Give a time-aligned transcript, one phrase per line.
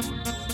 [0.00, 0.47] Bye.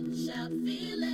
[0.00, 1.09] up, shout, feel it.